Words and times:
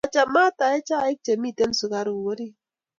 machamat 0.03 0.57
aee 0.67 0.81
chaik 0.87 1.17
chemiten 1.25 1.71
sukaruk 1.79 2.21
orit 2.31 2.55